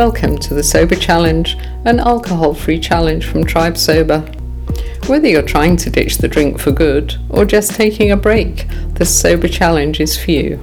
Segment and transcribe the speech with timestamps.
[0.00, 4.20] Welcome to the Sober Challenge, an alcohol free challenge from Tribe Sober.
[5.08, 9.04] Whether you're trying to ditch the drink for good or just taking a break, the
[9.04, 10.56] Sober Challenge is for you.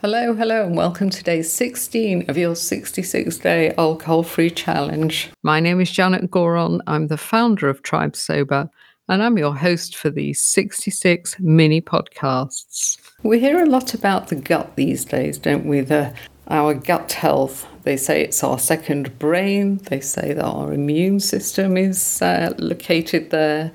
[0.00, 5.30] Hello, hello, and welcome to day 16 of your 66 day alcohol free challenge.
[5.44, 6.80] My name is Janet Gourand.
[6.88, 8.68] I'm the founder of Tribe Sober,
[9.08, 12.98] and I'm your host for these 66 mini podcasts.
[13.22, 15.80] We hear a lot about the gut these days, don't we?
[15.80, 16.12] The,
[16.48, 17.66] our gut health.
[17.84, 23.30] They say it's our second brain, they say that our immune system is uh, located
[23.30, 23.72] there.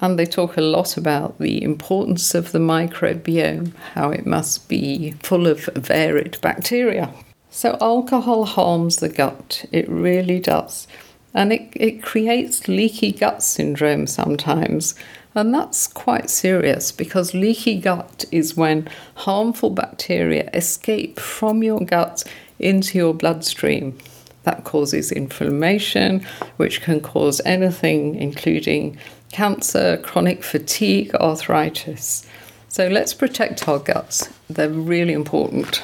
[0.00, 5.12] And they talk a lot about the importance of the microbiome, how it must be
[5.22, 7.12] full of varied bacteria.
[7.50, 10.86] So, alcohol harms the gut, it really does.
[11.34, 14.94] And it, it creates leaky gut syndrome sometimes.
[15.34, 22.24] And that's quite serious because leaky gut is when harmful bacteria escape from your gut
[22.58, 23.96] into your bloodstream.
[24.44, 26.26] That causes inflammation,
[26.56, 28.98] which can cause anything, including
[29.30, 32.26] cancer, chronic fatigue, arthritis.
[32.68, 34.28] So let's protect our guts.
[34.48, 35.82] They're really important.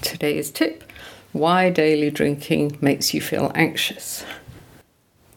[0.00, 0.84] Today's tip
[1.32, 4.24] why daily drinking makes you feel anxious.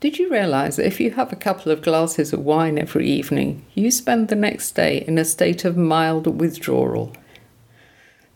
[0.03, 3.65] Did you realise that if you have a couple of glasses of wine every evening,
[3.73, 7.15] you spend the next day in a state of mild withdrawal?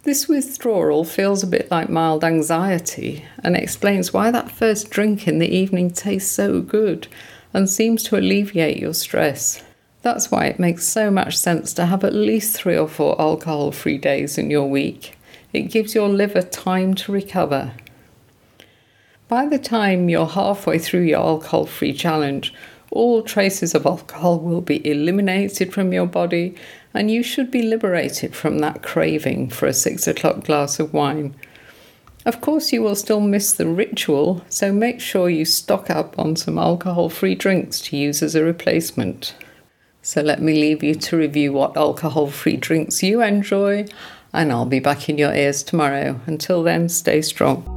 [0.04, 5.40] This withdrawal feels a bit like mild anxiety and explains why that first drink in
[5.40, 7.10] the evening tastes so good
[7.54, 9.62] and seems to alleviate your stress.
[10.04, 13.73] That's why it makes so much sense to have at least three or four alcohol
[13.73, 15.18] free days in your week.
[15.52, 17.73] It gives your liver time to recover
[19.28, 22.53] by the time you're halfway through your alcohol free challenge,
[22.92, 26.56] all traces of alcohol will be eliminated from your body,
[26.94, 31.36] and you should be liberated from that craving for a six o'clock glass of wine.
[32.25, 36.36] Of course, you will still miss the ritual, so make sure you stock up on
[36.36, 39.36] some alcohol free drinks to use as a replacement.
[40.02, 43.88] So, let me leave you to review what alcohol free drinks you enjoy,
[44.33, 46.20] and I'll be back in your ears tomorrow.
[46.26, 47.77] Until then, stay strong.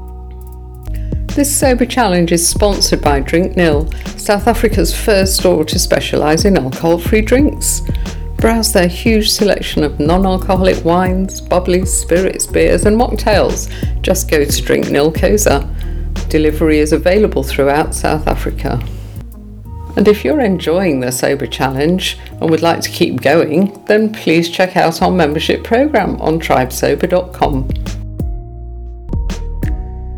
[1.35, 6.59] This Sober Challenge is sponsored by Drink Nil, South Africa's first store to specialise in
[6.59, 7.83] alcohol free drinks.
[8.37, 13.71] Browse their huge selection of non alcoholic wines, bubbly spirits, beers, and mocktails.
[14.03, 15.13] Just go to Drink Nil.
[16.29, 18.83] Delivery is available throughout South Africa.
[19.97, 24.51] And if you're enjoying the Sober Challenge and would like to keep going, then please
[24.51, 27.69] check out our membership program on tribesober.com.